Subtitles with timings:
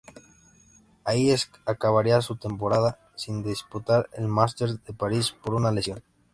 [1.05, 1.31] Ahí
[1.67, 6.01] acabaría su temporada, sin disputar el Masters de París por una lesión.